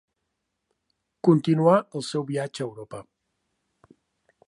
[1.29, 3.03] Continuà el seu viatge a Europa.